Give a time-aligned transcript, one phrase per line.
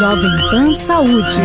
[0.00, 1.42] Jovem Pan Saúde.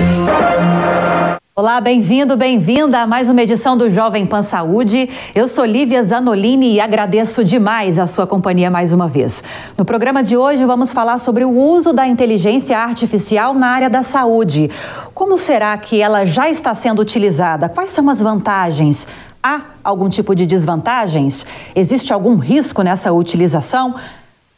[1.53, 5.09] Olá, bem-vindo, bem-vinda a mais uma edição do Jovem Pan Saúde.
[5.35, 9.43] Eu sou Lívia Zanolini e agradeço demais a sua companhia mais uma vez.
[9.77, 14.03] No programa de hoje vamos falar sobre o uso da inteligência artificial na área da
[14.03, 14.71] saúde.
[15.13, 17.67] Como será que ela já está sendo utilizada?
[17.67, 19.05] Quais são as vantagens?
[19.43, 21.45] Há algum tipo de desvantagens?
[21.75, 23.95] Existe algum risco nessa utilização?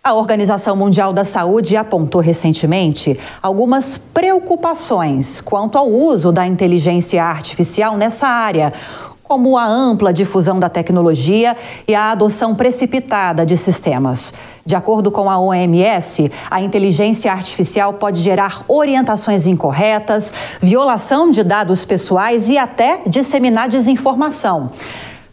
[0.08, 7.98] A Organização Mundial da Saúde apontou recentemente algumas preocupações quanto ao uso da inteligência artificial
[7.98, 8.72] nessa área,
[9.22, 14.34] como a ampla difusão da tecnologia e a adoção precipitada de sistemas.
[14.66, 21.84] De acordo com a OMS, a inteligência artificial pode gerar orientações incorretas, violação de dados
[21.84, 24.72] pessoais e até disseminar desinformação.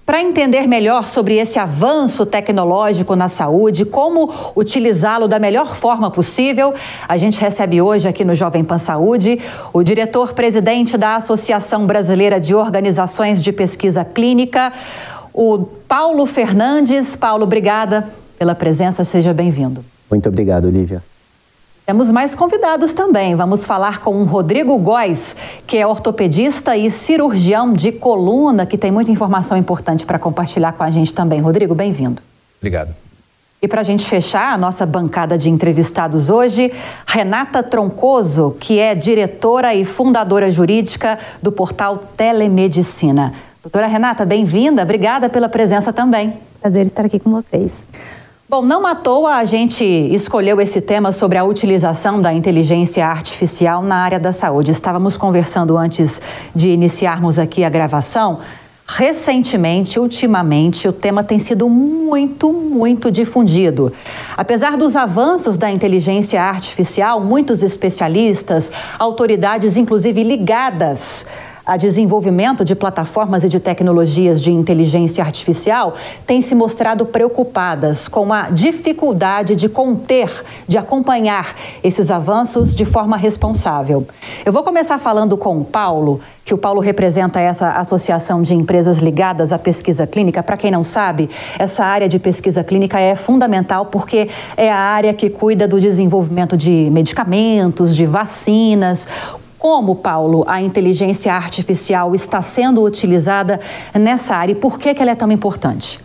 [0.06, 6.74] Para entender melhor sobre esse avanço tecnológico na saúde, como utilizá-lo da melhor forma possível,
[7.08, 9.40] a gente recebe hoje aqui no Jovem Pan Saúde
[9.72, 14.74] o diretor-presidente da Associação Brasileira de Organizações de Pesquisa Clínica,
[15.32, 17.16] o Paulo Fernandes.
[17.16, 18.06] Paulo, obrigada
[18.38, 19.82] pela presença, seja bem-vindo.
[20.10, 21.02] Muito obrigado, Olivia.
[21.86, 23.34] Temos mais convidados também.
[23.34, 28.90] Vamos falar com o Rodrigo Góes, que é ortopedista e cirurgião de coluna, que tem
[28.90, 31.42] muita informação importante para compartilhar com a gente também.
[31.42, 32.22] Rodrigo, bem-vindo.
[32.58, 32.94] Obrigado.
[33.60, 36.72] E para a gente fechar a nossa bancada de entrevistados hoje,
[37.06, 43.34] Renata Troncoso, que é diretora e fundadora jurídica do portal Telemedicina.
[43.62, 44.82] Doutora Renata, bem-vinda.
[44.82, 46.38] Obrigada pela presença também.
[46.60, 47.86] Prazer estar aqui com vocês.
[48.54, 53.82] Bom, não à toa a gente escolheu esse tema sobre a utilização da inteligência artificial
[53.82, 54.70] na área da saúde.
[54.70, 56.22] Estávamos conversando antes
[56.54, 58.38] de iniciarmos aqui a gravação.
[58.86, 63.92] Recentemente, ultimamente, o tema tem sido muito, muito difundido.
[64.36, 68.70] Apesar dos avanços da inteligência artificial, muitos especialistas,
[69.00, 71.26] autoridades, inclusive ligadas
[71.66, 75.94] a desenvolvimento de plataformas e de tecnologias de inteligência artificial
[76.26, 80.30] têm se mostrado preocupadas com a dificuldade de conter,
[80.68, 84.06] de acompanhar esses avanços de forma responsável.
[84.44, 88.98] Eu vou começar falando com o Paulo, que o Paulo representa essa associação de empresas
[88.98, 90.42] ligadas à pesquisa clínica.
[90.42, 95.14] Para quem não sabe, essa área de pesquisa clínica é fundamental porque é a área
[95.14, 99.08] que cuida do desenvolvimento de medicamentos, de vacinas.
[99.64, 103.58] Como, Paulo, a inteligência artificial está sendo utilizada
[103.94, 105.98] nessa área e por que, que ela é tão importante?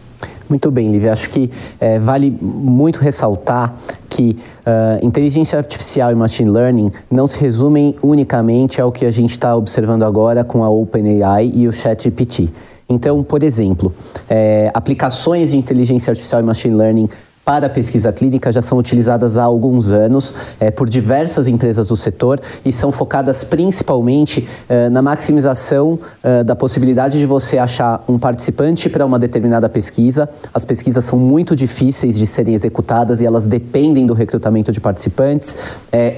[0.47, 1.11] Muito bem, Lívia.
[1.11, 3.75] Acho que é, vale muito ressaltar
[4.09, 9.31] que uh, inteligência artificial e machine learning não se resumem unicamente ao que a gente
[9.31, 12.47] está observando agora com a OpenAI e o ChatGPT.
[12.87, 13.93] Então, por exemplo,
[14.29, 17.09] é, aplicações de inteligência artificial e machine learning
[17.49, 21.97] para a pesquisa clínica já são utilizadas há alguns anos é, por diversas empresas do
[21.97, 28.19] setor e são focadas principalmente é, na maximização é, da possibilidade de você achar um
[28.19, 30.29] participante para uma determinada pesquisa.
[30.53, 35.57] As pesquisas são muito difíceis de serem executadas e elas dependem do recrutamento de participantes.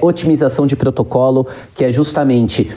[0.01, 2.69] otimização de protocolo, que é justamente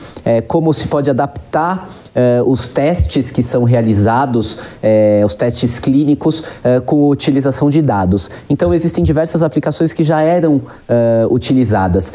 [0.47, 6.81] como se pode adaptar uh, os testes que são realizados, uh, os testes clínicos, uh,
[6.85, 8.31] com utilização de dados.
[8.49, 10.61] Então, existem diversas aplicações que já eram
[11.31, 12.13] utilizadas.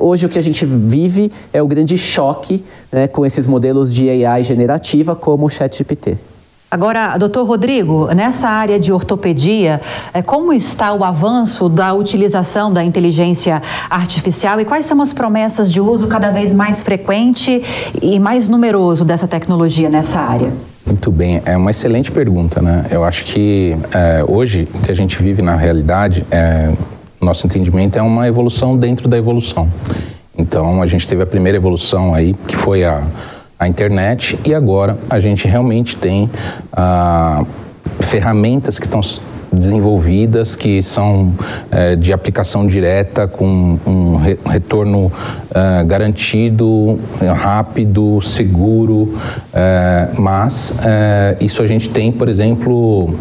[0.00, 4.24] hoje, o que a gente vive é o grande choque né, com esses modelos de
[4.24, 6.16] AI generativa, como o ChatGPT.
[6.72, 9.78] Agora, doutor Rodrigo, nessa área de ortopedia,
[10.14, 13.60] é, como está o avanço da utilização da inteligência
[13.90, 17.62] artificial e quais são as promessas de uso cada vez mais frequente
[18.00, 20.50] e mais numeroso dessa tecnologia nessa área?
[20.86, 22.86] Muito bem, é uma excelente pergunta, né?
[22.90, 26.72] Eu acho que é, hoje o que a gente vive na realidade, é,
[27.20, 29.68] nosso entendimento é uma evolução dentro da evolução.
[30.38, 33.02] Então, a gente teve a primeira evolução aí, que foi a
[33.62, 36.28] a internet e agora a gente realmente tem
[36.72, 37.44] ah,
[38.00, 39.00] ferramentas que estão
[39.52, 41.32] desenvolvidas que são
[41.70, 45.12] é, de aplicação direta com um re retorno
[45.54, 46.98] é, garantido,
[47.36, 49.14] rápido, seguro,
[49.52, 50.78] é, mas
[51.40, 53.14] isso a gente tem, por exemplo,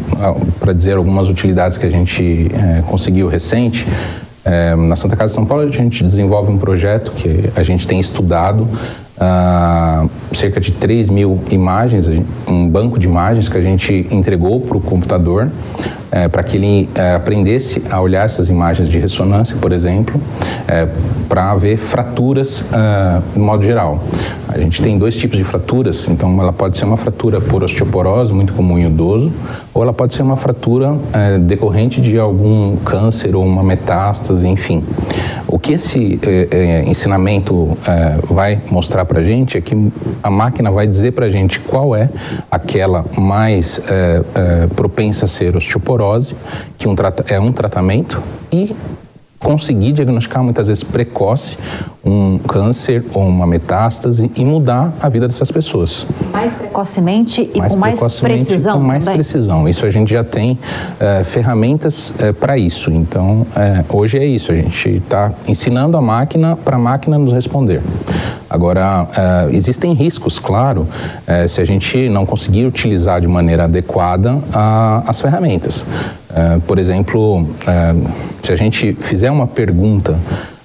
[0.60, 2.50] para dizer algumas utilidades que a gente
[2.88, 3.86] conseguiu recente,
[4.88, 8.00] na Santa Casa de São Paulo a gente desenvolve um projeto que a gente tem
[8.00, 8.68] estudado
[9.22, 12.10] uh, cerca de 3 mil imagens,
[12.48, 15.50] um banco de imagens que a gente entregou para o computador
[16.12, 20.20] é, para que ele é, aprendesse a olhar essas imagens de ressonância, por exemplo,
[20.68, 20.88] é,
[21.32, 24.04] para ver fraturas uh, no modo geral.
[24.50, 28.34] A gente tem dois tipos de fraturas, então ela pode ser uma fratura por osteoporose,
[28.34, 29.32] muito comum em idoso,
[29.74, 34.84] ou ela pode ser uma fratura é, decorrente de algum câncer ou uma metástase, enfim.
[35.48, 37.78] O que esse é, é, ensinamento
[38.30, 39.76] vai mostrar para a gente é que
[40.22, 42.10] a máquina vai dizer para a gente qual é
[42.50, 43.82] aquela mais
[44.76, 46.01] propensa a ser osteoporose,
[46.78, 46.96] que um,
[47.28, 48.22] é um tratamento,
[48.52, 48.76] e
[49.44, 51.58] conseguir diagnosticar muitas vezes precoce
[52.04, 56.06] um câncer ou uma metástase e mudar a vida dessas pessoas.
[56.32, 58.78] Mais precocemente e mais com mais precisão.
[58.80, 59.18] Com mais também.
[59.18, 59.70] precisão.
[59.70, 60.58] Isso a gente já tem
[61.00, 62.92] é, ferramentas é, para isso.
[62.92, 64.52] Então, é, hoje é isso.
[64.52, 67.82] A gente está ensinando a máquina para a máquina nos responder.
[68.50, 69.08] Agora,
[69.54, 70.86] existem riscos, claro,
[71.48, 75.86] se a gente não conseguir utilizar de maneira adequada a, as ferramentas.
[76.68, 77.46] Por exemplo,
[78.42, 80.18] se a gente fizer uma pergunta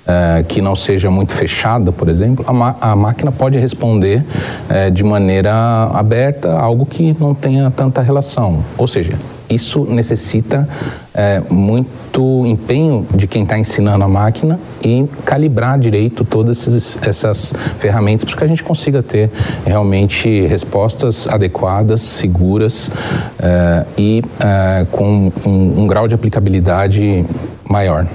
[0.06, 4.22] uh, que não seja muito fechada, por exemplo, a, a máquina pode responder
[4.70, 5.52] uh, de maneira
[5.92, 8.64] aberta algo que não tenha tanta relação.
[8.78, 9.18] Ou seja,
[9.48, 10.68] isso necessita
[11.14, 17.54] é, muito empenho de quem está ensinando a máquina e calibrar direito todas esses, essas
[17.78, 19.30] ferramentas para que a gente consiga ter
[19.64, 22.90] realmente respostas adequadas, seguras
[23.38, 27.24] é, e é, com um, um grau de aplicabilidade
[27.68, 28.06] maior.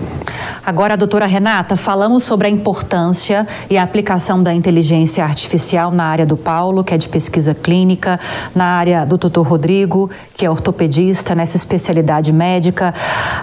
[0.65, 6.25] Agora, doutora Renata, falamos sobre a importância e a aplicação da inteligência artificial na área
[6.25, 8.19] do Paulo, que é de pesquisa clínica,
[8.53, 12.94] na área do doutor Rodrigo, que é ortopedista, nessa especialidade médica.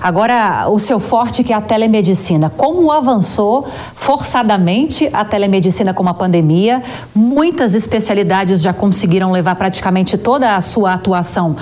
[0.01, 2.51] Agora, o seu forte, que é a telemedicina.
[2.51, 6.83] Como avançou forçadamente a telemedicina com a pandemia?
[7.15, 11.57] Muitas especialidades já conseguiram levar praticamente toda a sua atuação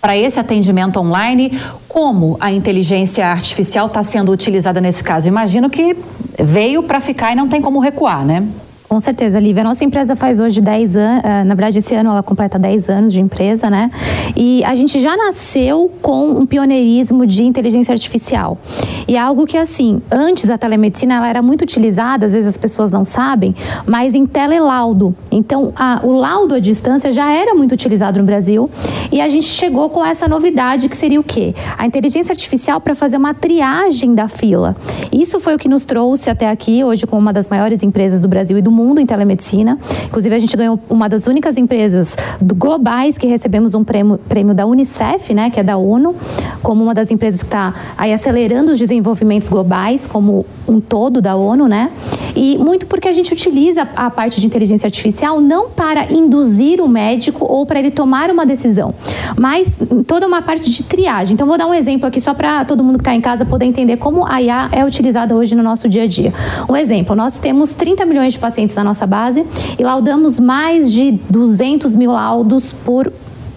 [0.00, 1.52] para esse atendimento online,
[1.86, 5.28] como a inteligência artificial está sendo utilizada nesse caso?
[5.28, 5.96] Imagino que
[6.38, 8.46] veio para ficar e não tem como recuar, né?
[8.90, 9.62] Com certeza, Lívia.
[9.62, 12.88] A nossa empresa faz hoje 10 anos, eh, na verdade, esse ano ela completa 10
[12.88, 13.88] anos de empresa, né?
[14.36, 18.58] E a gente já nasceu com um pioneirismo de inteligência artificial.
[19.06, 22.56] E é algo que, assim, antes a telemedicina ela era muito utilizada, às vezes as
[22.56, 23.54] pessoas não sabem,
[23.86, 25.14] mas em telelaudo.
[25.30, 28.68] Então, a, o laudo à distância já era muito utilizado no Brasil
[29.12, 31.54] e a gente chegou com essa novidade que seria o quê?
[31.76, 34.76] A inteligência artificial para fazer uma triagem da fila.
[35.12, 38.28] Isso foi o que nos trouxe até aqui, hoje, com uma das maiores empresas do
[38.28, 39.78] Brasil e do mundo em telemedicina.
[40.06, 44.66] Inclusive, a gente ganhou uma das únicas empresas globais que recebemos um prêmio, prêmio da
[44.66, 46.14] Unicef, né, que é da ONU,
[46.62, 51.34] como uma das empresas que está aí acelerando os desenvolvimentos globais, como um todo da
[51.34, 51.90] ONU, né?
[52.36, 56.88] E muito porque a gente utiliza a parte de inteligência artificial não para induzir o
[56.88, 58.94] médico ou para ele tomar uma decisão,
[59.38, 61.34] mas toda uma parte de triagem.
[61.34, 63.66] Então, vou dar um exemplo aqui só para todo mundo que está em casa poder
[63.66, 66.32] entender como a IA é utilizada hoje no nosso dia a dia.
[66.68, 69.44] Um exemplo: nós temos 30 milhões de pacientes na nossa base
[69.78, 73.12] e laudamos mais de 200 mil laudos por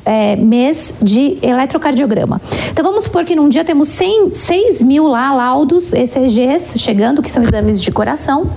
[0.05, 2.41] é, mês de eletrocardiograma.
[2.71, 7.29] Então vamos supor que num dia temos 100, 6 mil lá laudos ECGs chegando, que
[7.29, 8.49] são exames de coração,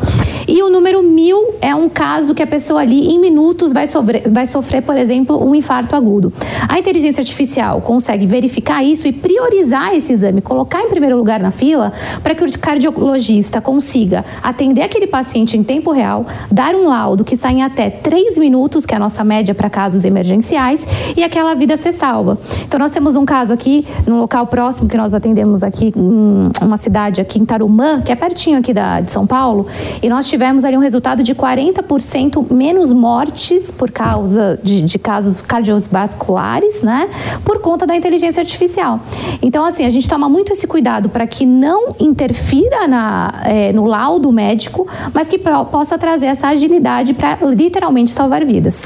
[0.49, 4.31] e o número mil é um caso que a pessoa ali em minutos vai sofrer,
[4.31, 6.33] vai sofrer, por exemplo, um infarto agudo.
[6.69, 11.51] A inteligência artificial consegue verificar isso e priorizar esse exame, colocar em primeiro lugar na
[11.51, 17.25] fila para que o cardiologista consiga atender aquele paciente em tempo real, dar um laudo
[17.25, 21.25] que sai em até 3 minutos, que é a nossa média para casos emergenciais, e
[21.37, 22.39] aquela vida ser salva.
[22.67, 26.79] Então nós temos um caso aqui no local próximo que nós atendemos aqui em uma
[26.79, 29.67] cidade aqui em Tarumã, que é pertinho aqui da, de São Paulo,
[30.03, 35.43] e nós tivemos ali um resultado de 40% menos mortes por causa de, de casos
[35.43, 37.07] cardiovasculares, né?
[37.45, 38.99] Por conta da inteligência artificial.
[39.43, 43.85] Então, assim, a gente toma muito esse cuidado para que não interfira na, é, no
[43.85, 48.83] laudo médico, mas que pro, possa trazer essa agilidade para literalmente salvar vidas.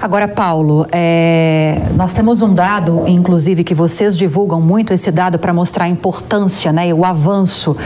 [0.00, 5.52] Agora, Paulo, é, nós temos um dado, inclusive, que vocês divulgam muito esse dado para
[5.52, 7.76] mostrar a importância né, e o avanço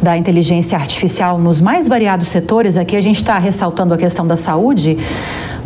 [0.00, 2.76] da inteligência artificial nos mais variados setores.
[2.76, 4.98] Aqui a gente está ressaltando a questão da saúde,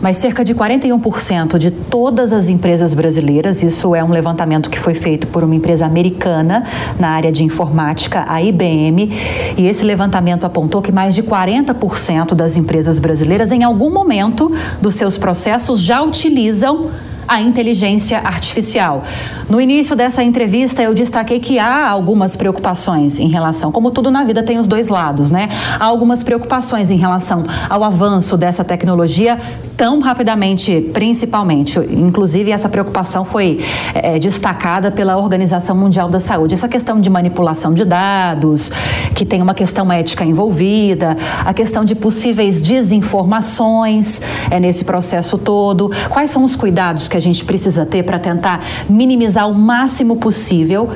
[0.00, 4.94] mas cerca de 41% de todas as empresas brasileiras, isso é um levantamento que foi
[4.94, 6.64] feito por uma empresa americana
[6.97, 9.12] na área de informática, a IBM,
[9.59, 14.94] e esse levantamento apontou que mais de 40% das empresas brasileiras, em algum momento dos
[14.94, 16.88] seus processos, já utilizam
[17.30, 19.04] a inteligência artificial.
[19.49, 24.25] No início dessa entrevista, eu destaquei que há algumas preocupações em relação, como tudo na
[24.25, 25.49] vida tem os dois lados, né?
[25.78, 29.38] Há algumas preocupações em relação ao avanço dessa tecnologia
[29.80, 31.78] tão rapidamente, principalmente.
[31.78, 33.60] Inclusive, essa preocupação foi
[33.94, 36.52] é, destacada pela Organização Mundial da Saúde.
[36.52, 38.70] Essa questão de manipulação de dados,
[39.14, 44.20] que tem uma questão ética envolvida, a questão de possíveis desinformações
[44.50, 45.90] é, nesse processo todo.
[46.10, 50.90] Quais são os cuidados que a gente precisa ter para tentar minimizar o máximo possível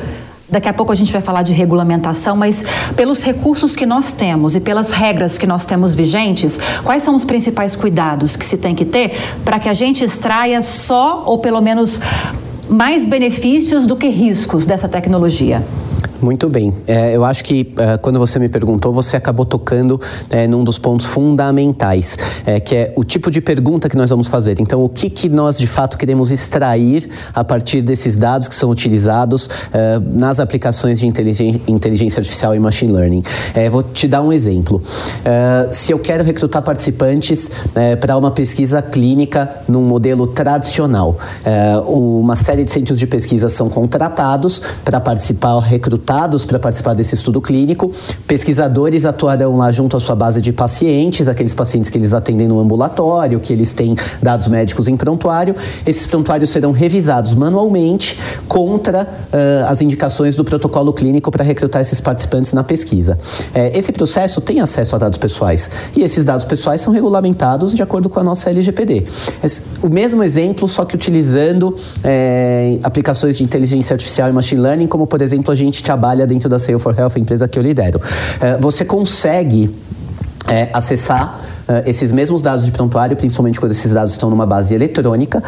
[0.55, 2.63] Daqui a pouco a gente vai falar de regulamentação, mas
[2.95, 7.25] pelos recursos que nós temos e pelas regras que nós temos vigentes, quais são os
[7.25, 9.11] principais cuidados que se tem que ter
[9.45, 12.01] para que a gente extraia só ou pelo menos
[12.69, 15.61] mais benefícios do que riscos dessa tecnologia?
[16.21, 16.73] Muito bem.
[16.87, 20.79] É, eu acho que uh, quando você me perguntou, você acabou tocando é, num dos
[20.79, 22.17] pontos fundamentais,
[22.47, 24.61] é, que é o tipo de pergunta que nós vamos fazer.
[24.61, 28.71] Então, o que, que nós de fato queremos extrair a partir desses dados que são
[28.71, 33.23] utilizados uh, nas aplicações de inteligência, artificial e machine learning.
[33.55, 34.83] É, vou te dar um exemplo.
[35.71, 37.51] Se eu quero recrutar participantes
[38.01, 41.17] para uma pesquisa clínica num modelo tradicional,
[41.87, 46.04] uma série de centros de pesquisa são contratados para participar, recrutar
[46.45, 47.91] para participar desse estudo clínico.
[48.27, 52.61] Pesquisadores atuarão lá junto à sua base de pacientes, aqueles pacientes que eles atendem no
[52.61, 55.55] ambulatório, que eles têm dados médicos em prontuário.
[55.87, 58.19] Esses prontuários serão revisados manualmente
[58.49, 63.19] contra uh, as indicações do protocolo clínico para recrutar esses participantes na pesquisa.
[63.55, 67.83] É, esse processo tem acesso a dados pessoais e esses dados pessoais são regulamentados de
[67.83, 69.05] acordo com a nossa LGPD.
[69.83, 75.07] O mesmo exemplo, só que utilizando é, aplicações de inteligência artificial e machine learning, como
[75.07, 78.01] por exemplo a gente trabalha dentro da Sale for Health, a empresa que eu lidero.
[78.41, 79.75] É, você consegue
[80.49, 84.75] é, acessar Uh, esses mesmos dados de prontuário, principalmente quando esses dados estão numa base
[84.75, 85.43] eletrônica.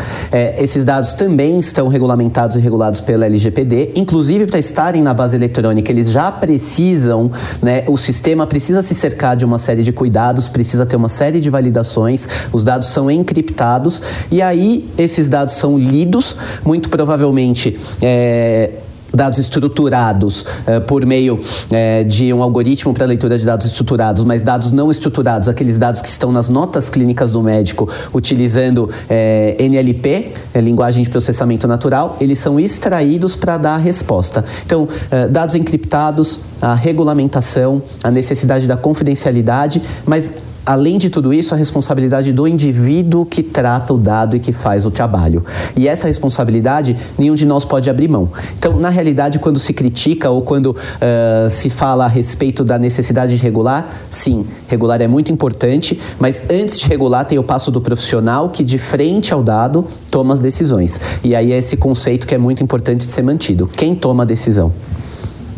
[0.56, 5.92] Esses dados também estão regulamentados e regulados pela LGPD, inclusive para estarem na base eletrônica,
[5.92, 10.86] eles já precisam, né, o sistema precisa se cercar de uma série de cuidados, precisa
[10.86, 16.34] ter uma série de validações, os dados são encriptados e aí esses dados são lidos,
[16.64, 17.78] muito provavelmente.
[18.00, 18.70] É,
[19.16, 24.42] dados estruturados uh, por meio uh, de um algoritmo para leitura de dados estruturados, mas
[24.42, 30.32] dados não estruturados, aqueles dados que estão nas notas clínicas do médico, utilizando eh, NLP,
[30.56, 34.44] linguagem de processamento natural, eles são extraídos para dar a resposta.
[34.64, 34.88] Então,
[35.30, 40.32] dados encriptados, a regulamentação, a necessidade da confidencialidade, mas
[40.66, 44.84] além de tudo isso, a responsabilidade do indivíduo que trata o dado e que faz
[44.84, 45.44] o trabalho.
[45.76, 48.28] E essa responsabilidade nenhum de nós pode abrir mão.
[48.58, 53.36] Então, na realidade, quando se critica ou quando uh, se fala a respeito da necessidade
[53.36, 57.80] de regular, sim, regular é muito importante, mas antes de regular tem o passo do
[57.80, 61.00] profissional que, de frente ao dado, toma as decisões.
[61.22, 63.66] E aí é esse conceito que é muito importante de ser mantido.
[63.66, 64.72] Quem toma a decisão?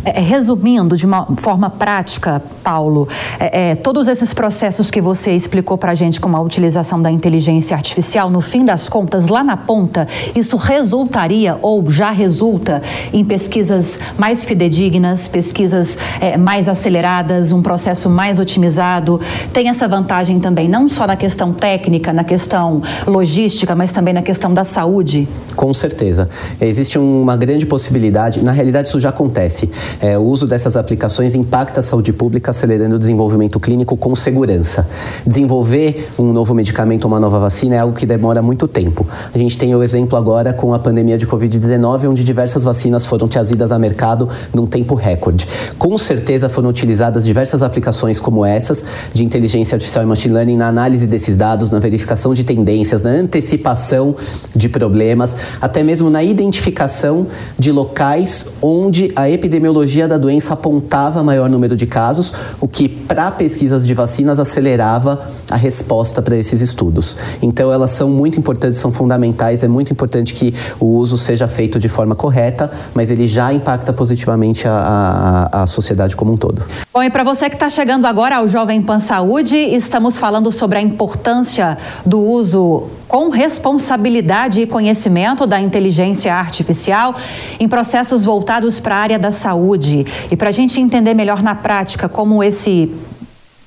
[0.09, 3.07] É, é, resumindo de uma forma prática, Paulo,
[3.38, 7.11] é, é, todos esses processos que você explicou para a gente com a utilização da
[7.11, 13.23] inteligência artificial, no fim das contas, lá na ponta, isso resultaria ou já resulta em
[13.25, 19.21] pesquisas mais fidedignas, pesquisas é, mais aceleradas, um processo mais otimizado.
[19.53, 24.23] Tem essa vantagem também, não só na questão técnica, na questão logística, mas também na
[24.23, 25.29] questão da saúde?
[25.55, 26.29] Com certeza.
[26.61, 29.69] Existe uma grande possibilidade, na realidade, isso já acontece.
[30.00, 34.87] É, o uso dessas aplicações impacta a saúde pública, acelerando o desenvolvimento clínico com segurança.
[35.26, 39.07] Desenvolver um novo medicamento uma nova vacina é algo que demora muito tempo.
[39.35, 43.26] A gente tem o exemplo agora com a pandemia de Covid-19, onde diversas vacinas foram
[43.26, 45.49] trazidas a mercado num tempo recorde.
[45.78, 50.69] Com certeza foram utilizadas diversas aplicações como essas, de inteligência artificial e machine learning, na
[50.69, 54.14] análise desses dados, na verificação de tendências, na antecipação
[54.55, 57.26] de problemas, até mesmo na identificação
[57.59, 62.88] de locais onde a epidemiologia epidemiologia da doença apontava maior número de casos, o que,
[62.88, 67.16] para pesquisas de vacinas, acelerava a resposta para esses estudos.
[67.40, 71.78] Então, elas são muito importantes, são fundamentais, é muito importante que o uso seja feito
[71.78, 76.62] de forma correta, mas ele já impacta positivamente a, a, a sociedade como um todo.
[76.92, 80.78] Bom, e para você que está chegando agora ao Jovem Pan Saúde, estamos falando sobre
[80.78, 87.15] a importância do uso com responsabilidade e conhecimento da inteligência artificial
[87.59, 90.07] em processos voltados para a área da saúde.
[90.31, 92.93] E para a gente entender melhor na prática como esse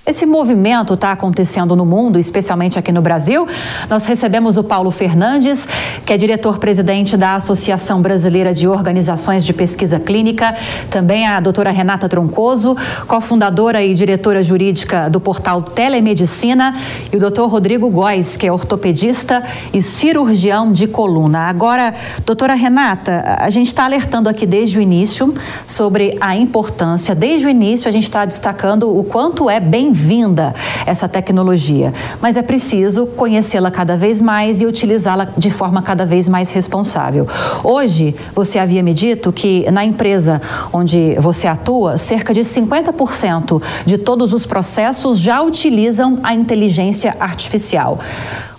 [0.04, 3.48] esse movimento está acontecendo no mundo, especialmente aqui no Brasil.
[3.88, 5.68] Nós recebemos o Paulo Fernandes,
[6.04, 10.56] que é diretor-presidente da Associação Brasileira de Organizações de Pesquisa Clínica,
[10.90, 12.76] também a doutora Renata Troncoso,
[13.08, 16.76] cofundadora e diretora jurídica do portal Telemedicina,
[17.14, 21.42] e o doutor Rodrigo Góes, que é ortopedista e cirurgião de coluna.
[21.42, 21.94] Agora,
[22.26, 25.32] doutora Renata, a gente está alertando aqui desde o início
[25.68, 30.54] sobre a importância, desde o início a gente está destacando o quanto é bem bem-vinda
[30.86, 36.28] essa tecnologia, mas é preciso conhecê-la cada vez mais e utilizá-la de forma cada vez
[36.28, 37.28] mais responsável.
[37.64, 40.42] Hoje, você havia me dito que na empresa
[40.74, 48.00] onde você atua, cerca de 50% de todos os processos já utilizam a inteligência artificial.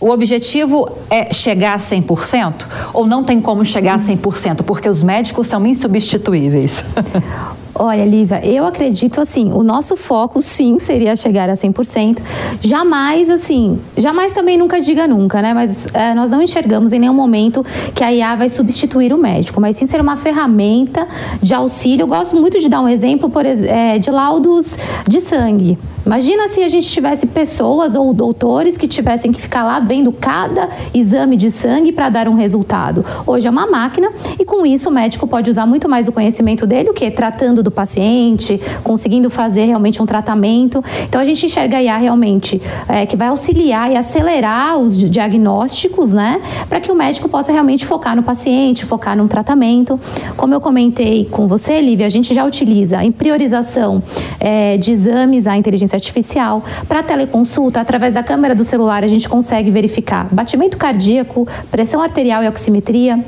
[0.00, 5.02] O objetivo é chegar a 100% ou não tem como chegar a 100%, porque os
[5.02, 6.84] médicos são insubstituíveis?
[7.74, 12.18] Olha, Lívia, eu acredito assim, o nosso foco sim seria chegar a 100%.
[12.60, 15.54] Jamais assim, jamais também nunca diga nunca, né?
[15.54, 17.64] Mas é, nós não enxergamos em nenhum momento
[17.94, 21.08] que a IA vai substituir o médico, mas sim ser uma ferramenta
[21.40, 22.02] de auxílio.
[22.02, 24.76] Eu gosto muito de dar um exemplo por, é, de laudos
[25.08, 25.78] de sangue.
[26.04, 30.68] Imagina se a gente tivesse pessoas ou doutores que tivessem que ficar lá vendo cada
[30.92, 33.04] exame de sangue para dar um resultado.
[33.24, 36.66] Hoje é uma máquina e com isso o médico pode usar muito mais o conhecimento
[36.66, 40.82] dele, o que tratando do paciente, conseguindo fazer realmente um tratamento.
[41.04, 46.12] Então a gente enxerga a IA realmente é, que vai auxiliar e acelerar os diagnósticos,
[46.12, 50.00] né, para que o médico possa realmente focar no paciente, focar num tratamento.
[50.36, 54.02] Como eu comentei com você, Lívia, a gente já utiliza em priorização
[54.40, 56.62] é, de exames a inteligência inteligência artificial.
[56.88, 62.42] Para teleconsulta, através da câmera do celular, a gente consegue verificar batimento cardíaco, pressão arterial
[62.42, 63.22] e oximetria.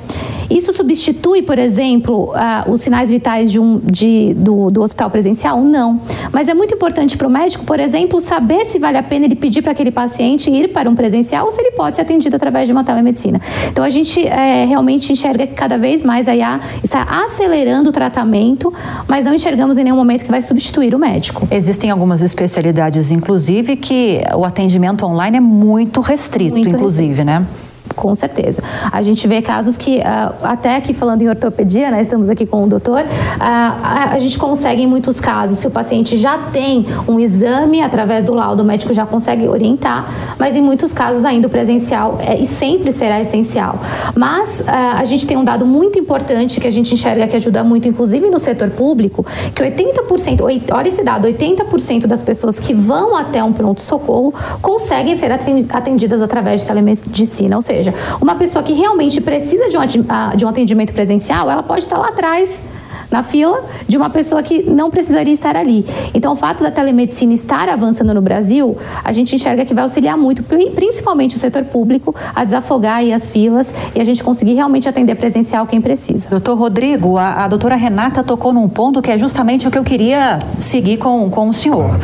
[0.50, 5.60] Isso substitui, por exemplo, uh, os sinais vitais de um, de, do, do hospital presencial?
[5.60, 6.00] Não.
[6.32, 9.34] Mas é muito importante para o médico, por exemplo, saber se vale a pena ele
[9.34, 12.66] pedir para aquele paciente ir para um presencial ou se ele pode ser atendido através
[12.66, 13.40] de uma telemedicina.
[13.68, 17.92] Então, a gente é, realmente enxerga que cada vez mais a IA está acelerando o
[17.92, 18.72] tratamento,
[19.08, 21.46] mas não enxergamos em nenhum momento que vai substituir o médico.
[21.50, 27.40] Existem algumas especialidades, inclusive, que o atendimento online é muito restrito, muito inclusive, restrito.
[27.40, 27.46] né?
[27.94, 28.62] Com certeza.
[28.90, 32.64] A gente vê casos que, uh, até aqui falando em ortopedia, né, estamos aqui com
[32.64, 33.04] o doutor, uh,
[33.40, 38.34] a, gente consegue em muitos casos, se o paciente já tem um exame, através do
[38.34, 40.08] laudo, o médico já consegue orientar,
[40.38, 43.78] mas em muitos casos ainda o presencial é, e sempre será essencial.
[44.16, 44.64] Mas uh,
[44.98, 48.28] a gente tem um dado muito importante que a gente enxerga que ajuda muito, inclusive
[48.28, 49.24] no setor público,
[49.54, 50.40] que 80%,
[50.72, 56.62] olha esse dado, 80% das pessoas que vão até um pronto-socorro conseguem ser atendidas através
[56.62, 60.92] de telemedicina, ou seja, seja, uma pessoa que realmente precisa de um, de um atendimento
[60.92, 62.60] presencial, ela pode estar lá atrás
[63.14, 65.86] na fila de uma pessoa que não precisaria estar ali.
[66.12, 70.18] Então, o fato da telemedicina estar avançando no Brasil, a gente enxerga que vai auxiliar
[70.18, 75.14] muito, principalmente o setor público, a desafogar as filas e a gente conseguir realmente atender
[75.14, 76.28] presencial quem precisa.
[76.28, 79.84] Doutor Rodrigo, a, a doutora Renata tocou num ponto que é justamente o que eu
[79.84, 82.00] queria seguir com, com o senhor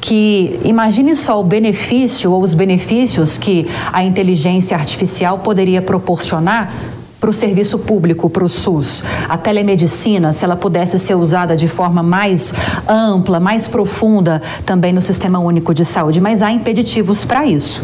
[0.00, 6.72] que imagine só o benefício ou os benefícios que a inteligência artificial poderia proporcionar
[7.20, 9.04] para o serviço público, para o SUS.
[9.28, 12.52] A telemedicina, se ela pudesse ser usada de forma mais
[12.88, 17.82] ampla, mais profunda também no Sistema Único de Saúde, mas há impeditivos para isso.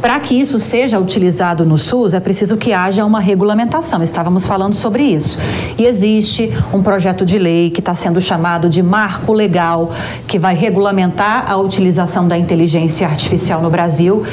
[0.00, 4.02] Para que isso seja utilizado no SUS, é preciso que haja uma regulamentação.
[4.02, 5.38] Estávamos falando sobre isso.
[5.78, 9.90] E existe um projeto de lei que está sendo chamado de Marco Legal,
[10.26, 14.24] que vai regulamentar a utilização da inteligência artificial no Brasil,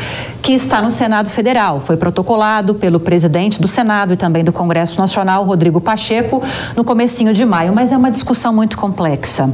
[0.42, 1.80] que está no Senado Federal.
[1.80, 6.41] Foi protocolado pelo presidente do Senado e também também do Congresso Nacional, Rodrigo Pacheco,
[6.76, 9.48] no comecinho de maio, mas é uma discussão muito complexa.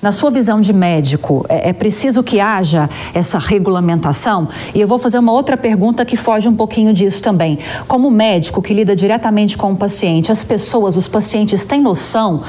[0.00, 4.46] Na sua visão de médico, é, é, preciso que haja essa regulamentação?
[4.72, 7.58] E eu vou fazer uma outra pergunta que foge um pouquinho disso também.
[7.88, 12.42] Como médico que lida diretamente com o paciente, as pessoas, os pacientes têm noção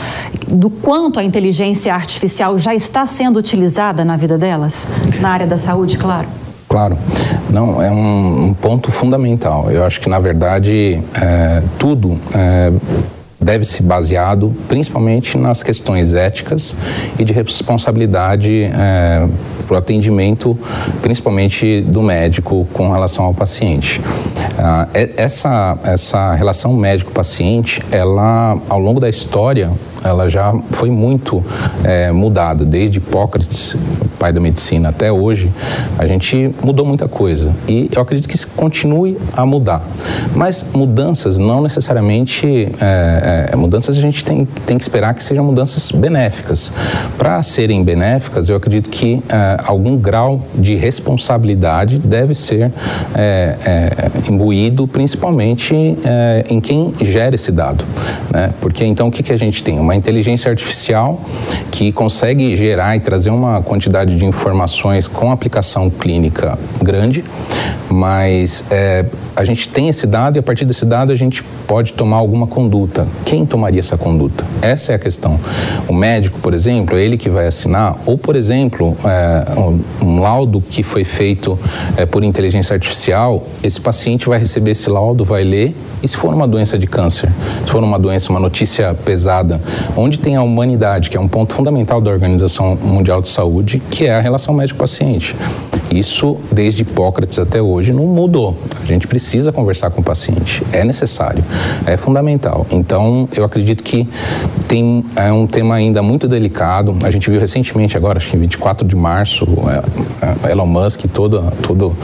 [0.48, 4.88] do quanto a inteligência artificial já está sendo utilizada na vida delas?
[5.20, 6.45] Na área da saúde, claro.
[6.76, 6.98] Claro,
[7.50, 9.72] não, é um, um ponto fundamental.
[9.72, 12.70] Eu acho que, na verdade, é, tudo é,
[13.40, 16.76] deve ser baseado principalmente nas questões éticas
[17.18, 19.26] e de responsabilidade é,
[19.66, 20.60] para o atendimento,
[21.02, 24.02] principalmente do médico com relação ao paciente.
[24.60, 24.86] Ah,
[25.16, 29.72] essa, essa relação médico-paciente, ela, ao longo da história,
[30.06, 31.44] ela já foi muito
[31.84, 33.76] é, mudada, desde Hipócrates,
[34.20, 35.52] pai da medicina, até hoje,
[35.98, 37.52] a gente mudou muita coisa.
[37.68, 39.82] E eu acredito que continue a mudar.
[40.34, 42.46] Mas mudanças não necessariamente.
[42.82, 46.72] É, é, mudanças a gente tem, tem que esperar que sejam mudanças benéficas.
[47.18, 52.72] Para serem benéficas, eu acredito que é, algum grau de responsabilidade deve ser
[53.14, 55.76] é, é, imbuído, principalmente
[56.50, 57.84] em quem gera esse dado.
[58.32, 58.52] Né?
[58.62, 59.80] Porque então o que, que a gente tem?
[59.80, 61.22] Uma inteligência artificial
[61.72, 67.24] que consegue gerar e trazer uma quantidade de informações com aplicação clínica grande,
[67.90, 71.94] Mas é, a gente tem esse dado e a partir desse dado a gente pode
[71.94, 73.08] tomar alguma conduta.
[73.26, 74.46] Quem tomaria essa conduta?
[74.62, 75.40] Essa é a questão.
[75.88, 80.62] O médico, por exemplo, ele que vai assinar, ou, por exemplo, é, um, um, laudo
[80.62, 81.58] que foi feito
[81.98, 86.34] é, por inteligência artificial, esse paciente vai receber esse laudo, vai ler, e se for
[86.34, 87.32] uma doença de câncer,
[87.66, 89.62] se for uma doença, uma notícia pesada,
[89.96, 94.06] onde tem a humanidade, que é um ponto fundamental da Organização Mundial de Saúde, que
[94.06, 95.36] é a relação médico-paciente.
[95.92, 98.56] Isso, desde Hipócrates até hoje, não mudou.
[98.82, 100.64] A gente precisa conversar com o paciente.
[100.72, 101.44] É necessário,
[101.86, 102.66] é fundamental.
[102.72, 104.08] Então, eu acredito que
[104.68, 106.96] tem é um tema ainda muito delicado.
[107.04, 109.46] A gente viu recentemente, agora, acho que em 24 de março,
[110.22, 111.96] é, é, Elon Musk e todo, todo,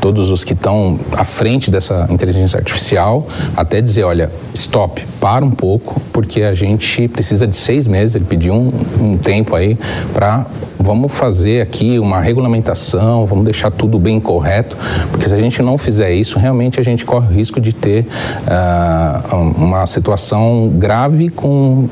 [0.00, 5.50] todos os que estão à frente dessa inteligência artificial, até dizer: olha, stop, para um
[5.50, 8.14] pouco, porque a gente precisa de seis meses.
[8.16, 9.78] Ele pediu um, um tempo aí
[10.12, 10.46] para
[10.78, 14.76] vamos fazer aqui uma regulamentação, vamos deixar tudo bem correto,
[15.10, 18.06] porque se a gente não fizer isso, realmente a gente corre o risco de ter
[18.46, 21.88] uh, uma situação grave com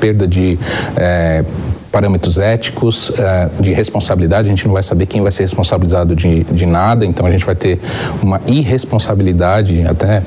[0.00, 0.58] perda de.
[0.92, 3.14] Uh, parâmetros éticos, uh,
[3.58, 7.24] de responsabilidade, a gente não vai saber quem vai ser responsabilizado de, de nada, então
[7.24, 7.80] a gente vai ter
[8.22, 10.22] uma irresponsabilidade até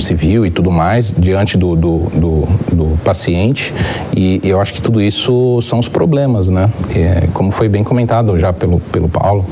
[0.00, 3.72] civil e tudo mais diante do, do, do, do paciente
[4.16, 6.70] e eu acho que tudo isso são os problemas, né?
[6.94, 9.44] É, como foi bem comentado já pelo, pelo Paulo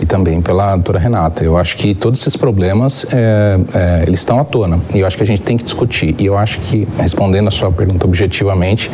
[0.00, 1.44] e também pela doutora Renata.
[1.44, 5.16] Eu acho que todos esses problemas, é, é, eles estão à tona e eu acho
[5.16, 6.14] que a gente tem que discutir.
[6.18, 8.90] E eu acho que, respondendo a sua pergunta objetivamente,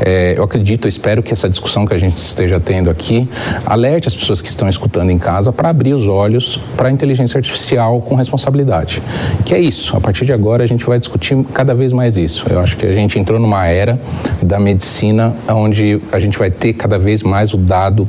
[0.00, 3.28] é, eu acredito, eu espero que essa discussão que a gente esteja tendo aqui
[3.64, 7.38] alerte as pessoas que estão escutando em casa para abrir os olhos para a inteligência
[7.38, 9.02] artificial com responsabilidade.
[9.44, 12.46] Que é isso, a partir de agora a gente vai discutir cada vez mais isso.
[12.48, 13.98] Eu acho que a gente entrou numa era
[14.42, 18.08] da medicina onde a gente vai ter cada vez mais o dado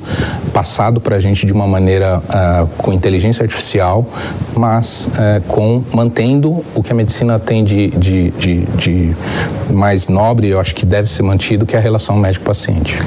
[0.53, 4.05] passado para a gente de uma maneira uh, com inteligência artificial,
[4.55, 9.15] mas uh, com mantendo o que a medicina tem de, de, de, de
[9.71, 12.99] mais nobre, eu acho que deve ser mantido, que é a relação médico-paciente.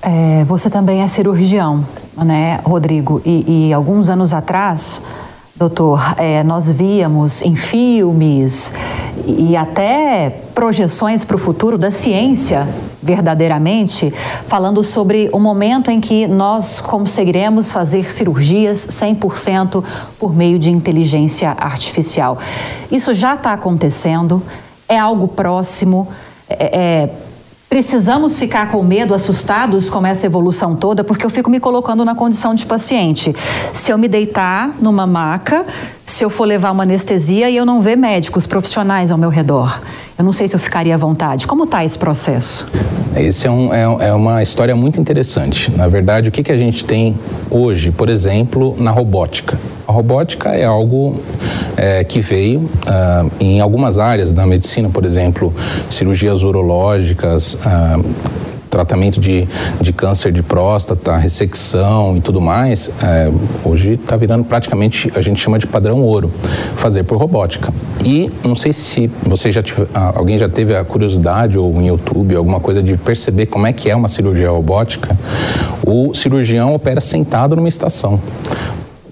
[0.00, 1.84] É, você também é cirurgião,
[2.16, 3.20] né, Rodrigo?
[3.24, 5.02] E, e alguns anos atrás
[5.58, 8.72] Doutor, é, nós víamos em filmes
[9.26, 12.68] e até projeções para o futuro da ciência,
[13.02, 14.12] verdadeiramente,
[14.46, 19.82] falando sobre o momento em que nós conseguiremos fazer cirurgias 100%
[20.16, 22.38] por meio de inteligência artificial.
[22.88, 24.40] Isso já está acontecendo,
[24.88, 26.06] é algo próximo.
[26.48, 27.10] É, é,
[27.68, 32.14] Precisamos ficar com medo, assustados com essa evolução toda, porque eu fico me colocando na
[32.14, 33.34] condição de paciente.
[33.74, 35.66] Se eu me deitar numa maca,
[36.08, 39.78] se eu for levar uma anestesia e eu não ver médicos profissionais ao meu redor,
[40.16, 41.46] eu não sei se eu ficaria à vontade.
[41.46, 42.66] Como está esse processo?
[43.14, 45.70] Esse é, um, é, é, uma história muito interessante.
[45.70, 47.14] Na verdade, o que, que a gente tem
[47.50, 49.58] hoje, por exemplo, na robótica?
[49.86, 51.20] A robótica é algo
[51.76, 55.52] é, que veio uh, em algumas áreas da medicina, por exemplo,
[55.90, 58.04] cirurgias urológicas, uh,
[58.68, 59.48] tratamento de,
[59.80, 63.30] de câncer de próstata, ressecção e tudo mais, é,
[63.64, 66.30] hoje está virando praticamente, a gente chama de padrão ouro,
[66.76, 67.72] fazer por robótica.
[68.04, 72.34] E não sei se você já tive, alguém já teve a curiosidade ou em YouTube,
[72.36, 75.16] alguma coisa de perceber como é que é uma cirurgia robótica.
[75.86, 78.20] O cirurgião opera sentado numa estação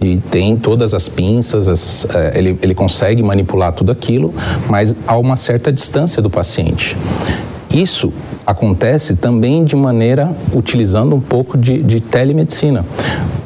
[0.01, 4.33] e tem todas as pinças, as, é, ele, ele consegue manipular tudo aquilo,
[4.69, 6.97] mas a uma certa distância do paciente.
[7.77, 8.11] Isso
[8.47, 12.87] acontece também de maneira utilizando um pouco de, de telemedicina.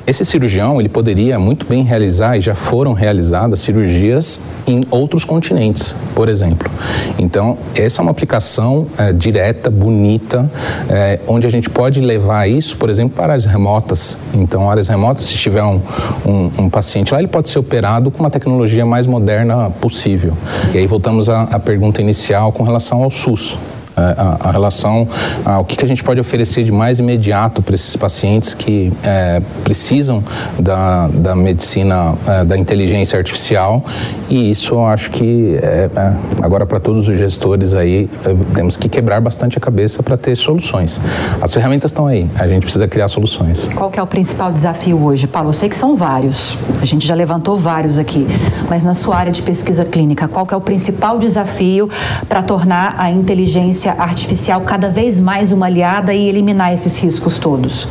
[0.06, 4.38] Esse cirurgião ele poderia muito bem realizar e já foram realizadas cirurgias
[4.68, 6.70] em outros continentes, por exemplo.
[7.18, 10.48] Então essa é uma aplicação é, direta, bonita,
[10.88, 14.16] é, onde a gente pode levar isso, por exemplo, para áreas remotas.
[14.32, 15.80] Então áreas remotas, se tiver um,
[16.24, 20.34] um, um paciente lá, ele pode ser operado com uma tecnologia mais moderna possível.
[20.72, 23.58] E aí voltamos à, à pergunta inicial com relação ao SUS.
[24.00, 25.06] A, a relação
[25.44, 29.40] ao que, que a gente pode oferecer de mais imediato para esses pacientes que é,
[29.62, 30.22] precisam
[30.58, 33.84] da, da medicina, é, da inteligência artificial
[34.28, 38.76] e isso eu acho que é, é agora para todos os gestores aí é, temos
[38.76, 41.00] que quebrar bastante a cabeça para ter soluções.
[41.40, 43.68] As ferramentas estão aí, a gente precisa criar soluções.
[43.74, 45.50] Qual é o principal desafio hoje, Paulo?
[45.50, 48.26] Eu sei que são vários, a gente já levantou vários aqui,
[48.68, 51.88] mas na sua área de pesquisa clínica, qual é o principal desafio
[52.28, 57.38] para tornar a inteligência inteligência artificial cada vez mais uma aliada e eliminar esses riscos
[57.38, 57.86] todos?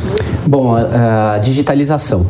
[0.46, 2.26] Bom, a, a digitalização.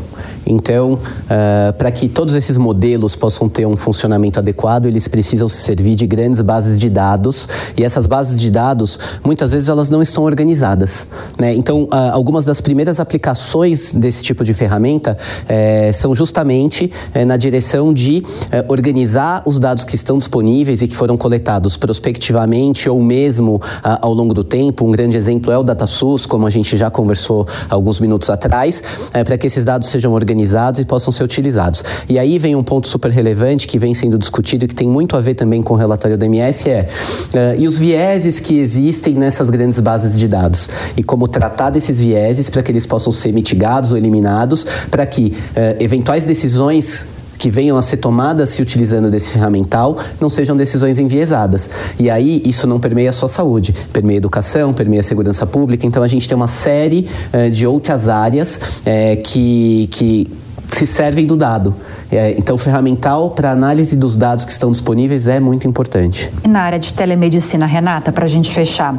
[0.47, 5.59] Então, uh, para que todos esses modelos possam ter um funcionamento adequado, eles precisam se
[5.59, 10.03] servir de grandes bases de dados e essas bases de dados, muitas vezes, elas não
[10.03, 11.07] estão organizadas.
[11.39, 11.55] Né?
[11.55, 17.37] Então, uh, algumas das primeiras aplicações desse tipo de ferramenta uh, são justamente eh, na
[17.37, 23.03] direção de eh, organizar os dados que estão disponíveis e que foram coletados prospectivamente ou
[23.03, 24.87] mesmo ah, ao longo do tempo.
[24.87, 29.25] Um grande exemplo é o DataSUS, como a gente já conversou alguns minutos atrás, eh,
[29.25, 31.83] para que esses dados sejam organizados e possam ser utilizados.
[32.09, 35.17] E aí vem um ponto super relevante que vem sendo discutido e que tem muito
[35.17, 36.89] a ver também com o relatório da MS é
[37.35, 42.01] uh, e os vieses que existem nessas grandes bases de dados e como tratar desses
[42.01, 47.07] vieses para que eles possam ser mitigados ou eliminados para que uh, eventuais decisões
[47.41, 51.71] que venham a ser tomadas se utilizando desse ferramental não sejam decisões enviesadas.
[51.99, 55.87] E aí isso não permeia só a saúde, permeia a educação, permeia a segurança pública.
[55.87, 60.31] Então a gente tem uma série uh, de outras áreas uh, que, que
[60.71, 61.75] se servem do dado.
[62.11, 66.33] É, então, o ferramental para análise dos dados que estão disponíveis é muito importante.
[66.45, 68.95] E na área de telemedicina, Renata, para a gente fechar,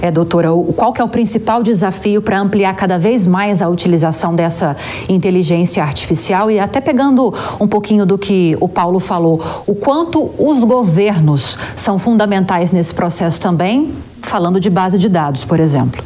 [0.00, 3.68] é, doutora, o, qual que é o principal desafio para ampliar cada vez mais a
[3.68, 4.76] utilização dessa
[5.08, 10.64] inteligência artificial e até pegando um pouquinho do que o Paulo falou, o quanto os
[10.64, 16.02] governos são fundamentais nesse processo também, falando de base de dados, por exemplo.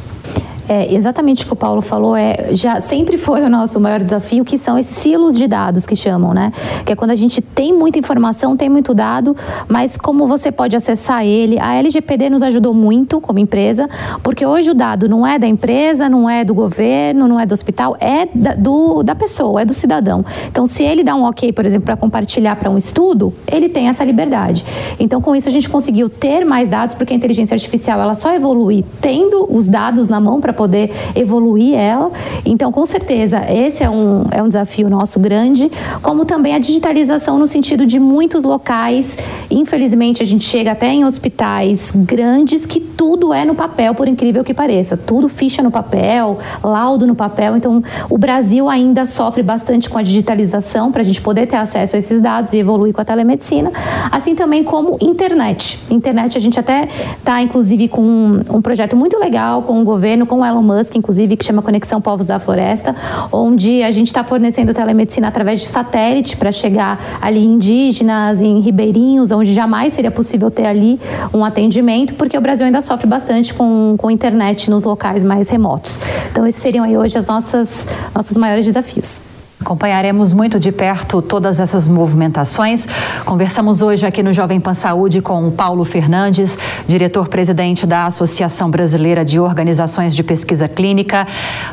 [0.67, 4.43] É, exatamente o que o Paulo falou, é, já sempre foi o nosso maior desafio,
[4.43, 6.51] que são esses silos de dados que chamam, né?
[6.83, 9.35] Que é quando a gente tem muita informação, tem muito dado,
[9.67, 11.59] mas como você pode acessar ele?
[11.59, 13.87] A LGPD nos ajudou muito como empresa,
[14.23, 17.53] porque hoje o dado não é da empresa, não é do governo, não é do
[17.53, 20.25] hospital, é da, do, da pessoa, é do cidadão.
[20.47, 23.87] Então, se ele dá um ok, por exemplo, para compartilhar para um estudo, ele tem
[23.87, 24.65] essa liberdade.
[24.99, 28.33] Então, com isso, a gente conseguiu ter mais dados, porque a inteligência artificial ela só
[28.33, 32.11] evolui tendo os dados na mão para poder evoluir ela.
[32.45, 37.37] Então, com certeza, esse é um, é um desafio nosso grande, como também a digitalização
[37.37, 39.17] no sentido de muitos locais.
[39.49, 44.43] Infelizmente, a gente chega até em hospitais grandes que tudo é no papel, por incrível
[44.43, 44.97] que pareça.
[44.97, 47.55] Tudo ficha no papel, laudo no papel.
[47.55, 51.95] Então, o Brasil ainda sofre bastante com a digitalização para a gente poder ter acesso
[51.95, 53.71] a esses dados e evoluir com a telemedicina,
[54.11, 55.79] assim também como internet.
[55.89, 56.87] Internet, a gente até
[57.17, 61.35] está, inclusive, com um, um projeto muito legal com o governo, com Elon Musk, inclusive,
[61.35, 62.95] que chama Conexão Povos da Floresta,
[63.31, 68.59] onde a gente está fornecendo telemedicina através de satélite para chegar ali em indígenas, em
[68.59, 70.99] ribeirinhos, onde jamais seria possível ter ali
[71.33, 75.99] um atendimento, porque o Brasil ainda sofre bastante com, com internet nos locais mais remotos.
[76.31, 79.34] Então, esses seriam aí hoje os nossos maiores desafios.
[79.65, 82.87] Acompanharemos muito de perto todas essas movimentações.
[83.25, 86.55] Conversamos hoje aqui no Jovem Pan Saúde com Paulo Fernandes,
[86.87, 91.25] diretor-presidente da Associação Brasileira de Organizações de Pesquisa Clínica,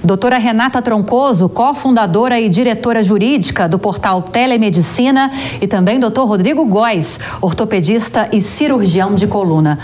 [0.02, 7.20] doutora Renata Troncoso, cofundadora e diretora jurídica do portal Telemedicina, e também doutor Rodrigo Góes,
[7.42, 9.78] ortopedista e cirurgião de coluna.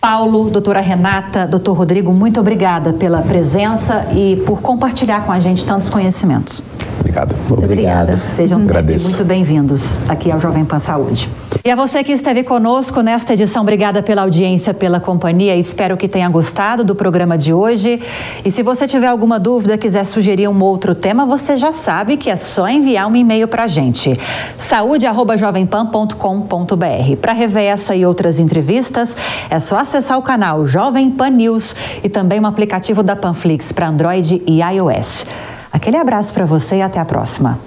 [0.00, 5.64] Paulo, doutora Renata, doutor Rodrigo, muito obrigada pela presença e por compartilhar com a gente
[5.64, 6.60] tantos conhecimentos.
[7.12, 7.36] Obrigado.
[7.50, 8.16] Obrigada.
[8.16, 11.28] Sejam sempre muito bem-vindos aqui ao Jovem Pan Saúde.
[11.62, 15.54] E a você que esteve conosco nesta edição, obrigada pela audiência, pela companhia.
[15.54, 18.00] Espero que tenha gostado do programa de hoje.
[18.42, 22.30] E se você tiver alguma dúvida, quiser sugerir um outro tema, você já sabe que
[22.30, 24.18] é só enviar um e-mail para a gente.
[24.56, 27.16] saúde@jovempan.com.br.
[27.20, 29.14] Para rever essa e outras entrevistas,
[29.50, 33.88] é só acessar o canal Jovem Pan News e também o aplicativo da Panflix para
[33.88, 35.26] Android e iOS.
[35.72, 37.58] Aquele abraço para você e até a próxima.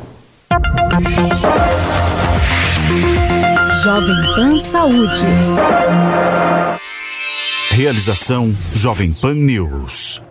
[3.83, 5.25] Jovem Pan Saúde.
[7.71, 10.21] Realização Jovem Pan News.